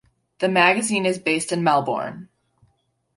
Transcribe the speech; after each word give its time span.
The 0.39 0.49
magazine 0.49 1.05
is 1.05 1.19
based 1.19 1.51
in 1.51 1.63
Melbourne. 1.63 2.27